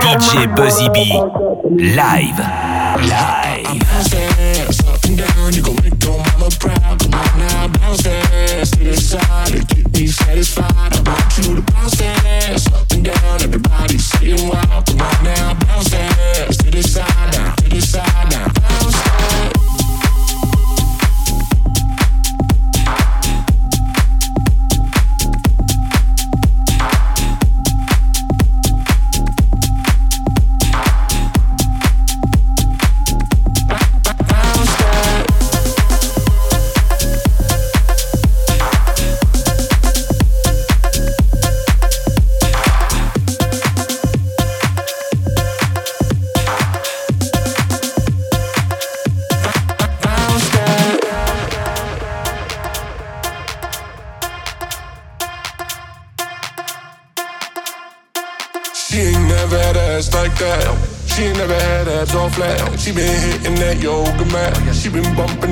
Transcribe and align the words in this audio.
DJ 0.00 0.54
Buzzy 0.54 0.88
B. 0.92 1.12
Live. 1.94 2.38
Live. 2.38 3.80
Up 4.86 5.04
and 5.04 5.16
down, 5.18 5.54
you 5.54 5.62
gon' 5.62 5.76
make 5.76 6.02
your 6.04 6.18
mama 6.18 6.50
proud. 6.58 7.00
Come 7.00 7.14
on 7.14 7.38
now, 7.38 7.68
bounce 7.68 8.02
that 8.02 8.32
ass 8.50 8.70
to 8.72 8.84
the 8.84 8.96
side 8.96 9.54
and 9.54 9.68
keep 9.68 9.90
me 9.92 10.06
satisfied. 10.08 10.69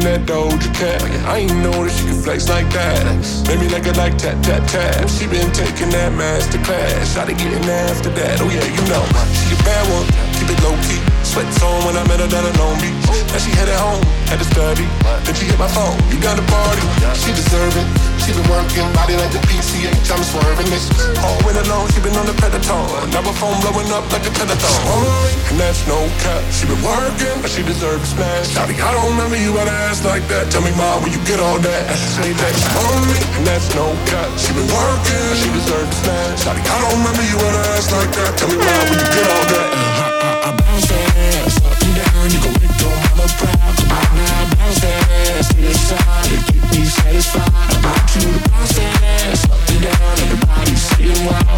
That 0.09 0.25
Doja 0.25 0.71
Cat. 0.73 1.05
I 1.29 1.45
ain't 1.45 1.61
know 1.61 1.85
that 1.85 1.93
she 1.93 2.09
could 2.09 2.21
flex 2.25 2.49
like 2.49 2.69
that. 2.73 3.05
Made 3.45 3.61
me 3.61 3.69
like 3.69 3.85
it 3.85 3.97
like 4.01 4.17
tap 4.17 4.41
tap 4.41 4.65
tap. 4.65 5.05
She 5.09 5.29
been 5.29 5.53
taking 5.53 5.93
that 5.93 6.13
master 6.17 6.61
class. 6.65 7.13
Shot 7.13 7.29
getting 7.29 7.65
after 7.69 8.09
that. 8.17 8.41
Oh 8.41 8.49
yeah, 8.49 8.65
you 8.65 8.83
know 8.89 9.05
she 9.45 9.53
a 9.53 9.59
bad 9.69 9.85
one. 9.93 10.07
Keep 10.41 10.49
it 10.49 10.61
low 10.65 10.77
key. 10.89 11.01
Sweats 11.21 11.61
on 11.61 11.85
when 11.85 11.97
I 12.01 12.05
met 12.09 12.21
her 12.25 12.29
down 12.29 12.49
in 12.49 12.57
Long 12.57 12.77
Beach. 12.81 12.97
Now 13.29 13.41
she 13.43 13.53
headed 13.53 13.77
home, 13.77 14.01
had 14.33 14.41
to 14.41 14.49
study. 14.49 14.89
Then 15.29 15.35
she 15.37 15.45
hit 15.45 15.59
my 15.61 15.69
phone. 15.69 15.97
You 16.09 16.17
got 16.25 16.41
a 16.41 16.45
party. 16.49 16.85
She 17.13 17.29
deserve 17.37 17.77
it. 17.77 18.08
She 18.29 18.37
been 18.37 18.53
working 18.53 18.85
body 18.93 19.17
like 19.17 19.33
the 19.33 19.41
PCH. 19.49 20.13
I'm 20.13 20.21
swerving 20.21 20.69
this. 20.69 20.93
All 21.25 21.41
winter 21.49 21.65
long, 21.73 21.89
she 21.89 21.97
been 22.05 22.13
on 22.13 22.29
the 22.29 22.37
Predator. 22.37 22.77
Now 23.09 23.25
her 23.25 23.33
phone 23.41 23.57
blowing 23.65 23.89
up 23.89 24.05
like 24.13 24.21
a 24.29 24.33
Predator. 24.37 24.69
And 25.49 25.57
that's 25.57 25.81
no 25.89 25.97
cap. 26.21 26.45
She 26.53 26.69
been 26.69 26.77
working, 26.85 27.41
but 27.41 27.49
she 27.49 27.65
deserves 27.65 28.05
a 28.05 28.09
smash. 28.13 28.53
Shawty, 28.53 28.77
I 28.85 28.93
don't 28.93 29.17
remember 29.17 29.41
you 29.41 29.57
had 29.57 29.73
ass 29.89 30.05
like 30.05 30.29
that. 30.29 30.53
Tell 30.53 30.61
me, 30.61 30.77
mom, 30.77 31.01
where 31.01 31.09
you 31.09 31.17
get 31.25 31.41
all 31.41 31.57
that? 31.57 31.89
Say 31.97 32.37
that 32.37 32.53
she 32.53 32.69
on 32.77 33.01
me, 33.09 33.17
and 33.41 33.49
that's 33.49 33.73
no 33.73 33.97
cap. 34.13 34.29
She 34.37 34.53
been 34.53 34.69
working, 34.77 35.25
but 35.33 35.39
she 35.41 35.49
deserves 35.49 35.89
a 35.89 35.97
smash. 36.05 36.45
Shawty, 36.45 36.61
I 36.69 36.77
don't 36.85 37.01
remember 37.01 37.25
you 37.25 37.41
had 37.41 37.57
ass 37.81 37.89
like 37.97 38.13
that. 38.13 38.37
Tell 38.37 38.53
me, 38.53 38.61
mom, 38.61 38.85
where 38.93 39.01
you 39.01 39.09
get 39.09 39.25
all 39.25 39.47
that? 39.57 39.69
I 40.45 40.53
bounce 40.53 40.85
that 40.85 41.17
ass 41.33 41.65
up 41.65 41.81
and 41.81 41.97
down. 41.97 42.29
You 42.29 42.45
gon' 42.45 42.53
make 42.61 42.77
your 42.77 42.93
mama 42.93 43.25
proud. 43.41 43.73
Come 43.73 43.89
on 43.89 44.09
now, 44.21 44.53
bounce 44.53 44.85
ass 44.85 45.49
to 45.49 45.65
the 45.65 45.73
side 45.73 46.29
and 46.29 46.45
keep 46.45 46.65
me 46.77 46.85
satisfied. 46.85 47.58
Bounce 48.51 48.79
ass 48.79 49.45
up 49.51 49.71
and 49.71 49.83
down. 49.83 50.19
Everybody 50.19 50.75
saying 50.75 51.27
wow. 51.27 51.58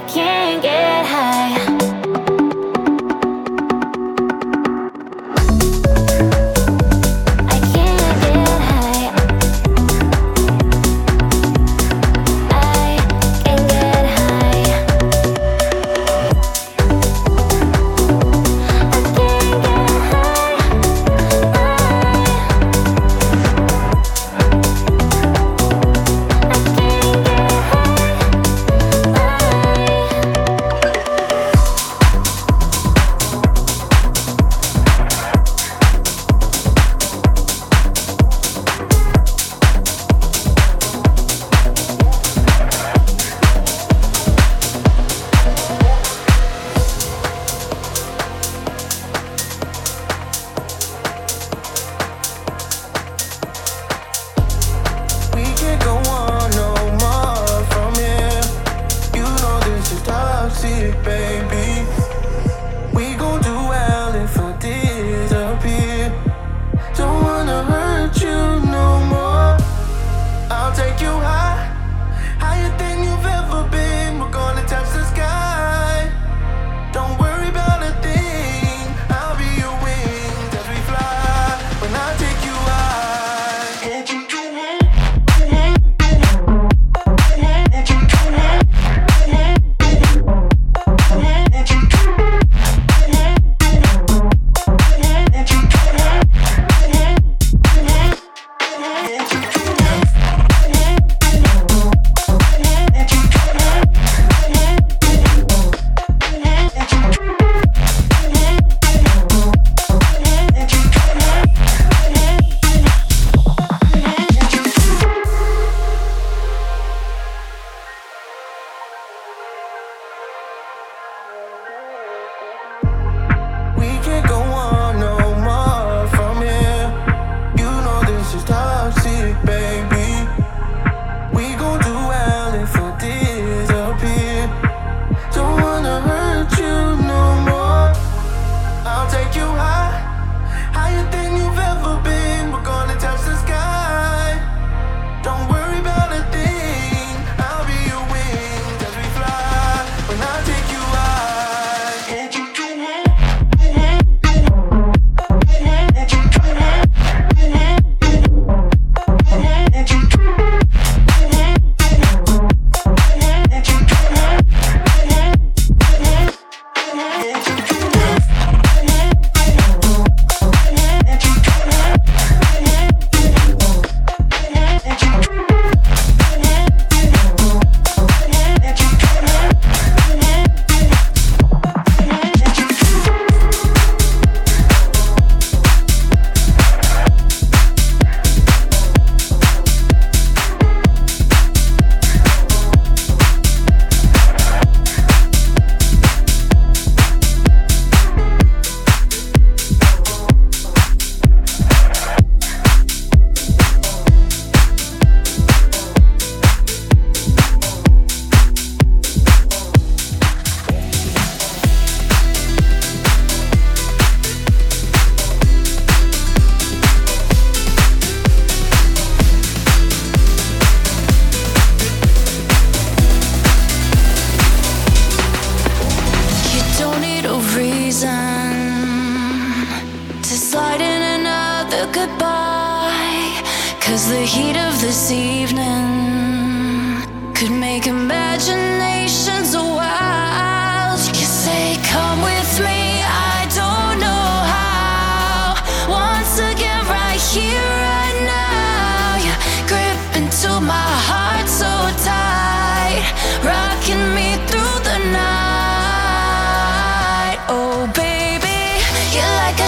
I 0.00 0.08
can't 0.08 0.39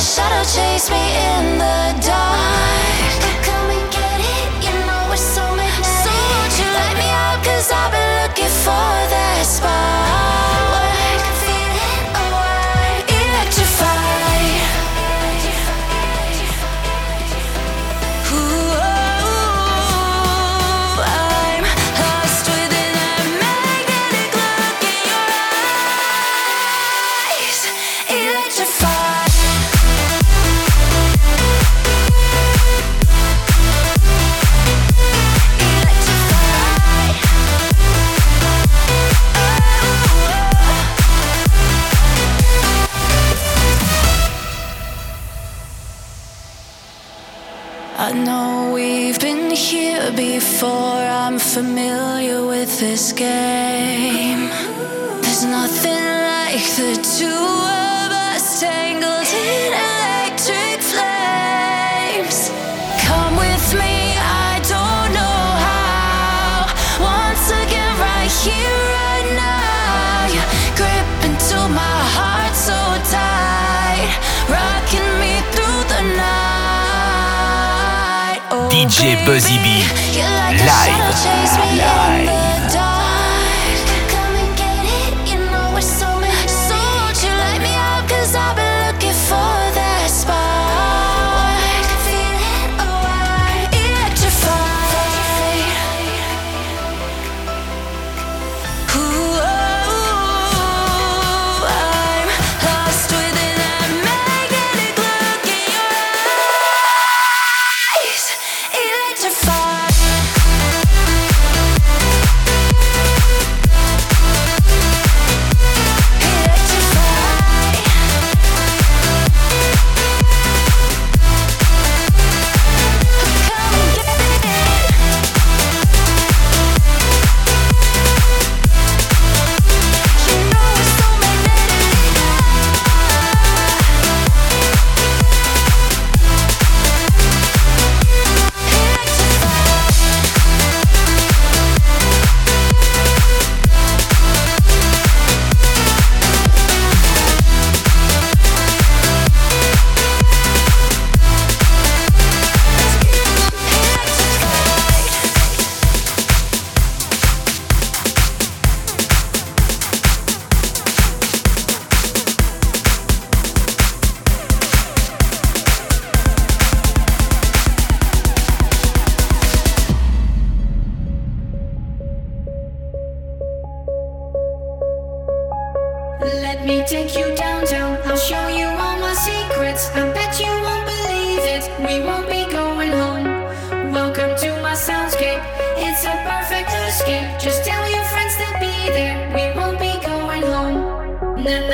shadow 0.02 0.42
chase 0.42 0.90
me 0.90 0.98
in 0.98 1.58
the 1.58 2.04
dark. 2.04 2.91
this 52.82 53.12
game. 53.12 54.50
There's 55.22 55.44
nothing 55.44 56.04
like 56.34 56.66
the 56.74 56.98
two 57.16 57.26
of 57.30 58.10
us 58.10 58.58
tangled 58.58 59.30
in 59.30 59.70
electric 59.70 60.82
flames. 60.90 62.50
Come 63.06 63.36
with 63.38 63.66
me, 63.78 64.18
I 64.18 64.58
don't 64.66 65.10
know 65.14 65.42
how. 65.62 66.74
Once 66.98 67.46
again, 67.62 67.94
right 68.02 68.34
here, 68.42 68.78
right 68.98 69.30
grip 70.74 71.08
into 71.30 71.58
my 71.80 71.98
heart 72.18 72.54
so 72.66 72.78
tight, 73.14 74.10
oh, 78.50 78.68
DJ 78.74 79.24
Buzzy 79.24 79.58
B, 79.62 79.86
live. 80.66 81.41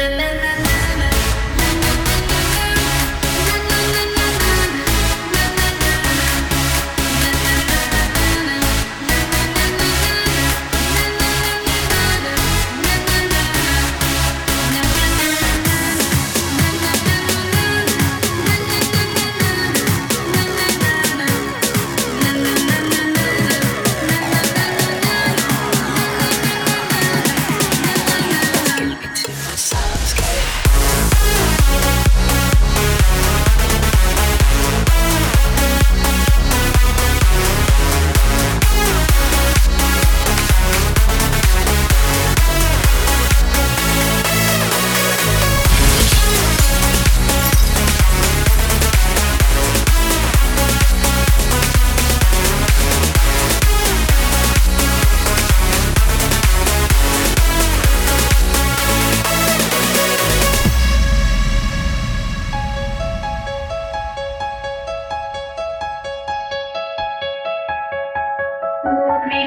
na 0.08 0.16
na 0.16 0.32
na 0.40 0.52
na. 0.64 0.77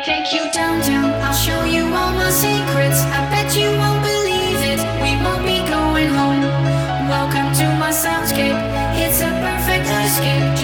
take 0.03 0.33
you 0.33 0.51
downtown. 0.51 1.11
I'll 1.21 1.33
show 1.33 1.63
you 1.63 1.83
all 1.85 2.13
my 2.13 2.31
secrets. 2.31 3.01
I 3.01 3.29
bet 3.29 3.55
you 3.55 3.69
won't 3.69 4.01
believe 4.01 4.59
it. 4.73 4.81
We 5.03 5.11
won't 5.23 5.45
be 5.45 5.59
going 5.69 6.09
home. 6.09 6.41
Welcome 7.07 7.53
to 7.59 7.65
my 7.77 7.91
soundscape. 7.91 8.57
It's 8.97 9.21
a 9.21 9.29
perfect 9.29 9.85
escape. 9.85 10.60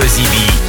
Buzzy 0.00 0.22
B. 0.30 0.67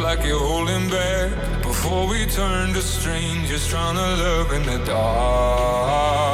like 0.00 0.24
you're 0.24 0.38
holding 0.38 0.88
back. 0.88 1.62
Before 1.62 2.08
we 2.08 2.26
turn 2.26 2.72
to 2.74 2.82
strangers, 2.82 3.66
trying 3.68 3.96
to 3.96 4.22
look 4.22 4.52
in 4.52 4.64
the 4.64 4.84
dark. 4.84 6.29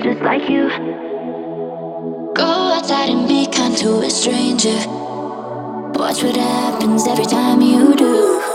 DJ 0.00 0.18
every 7.06 7.26
time 7.26 7.60
you 7.60 7.94
Live. 7.94 8.49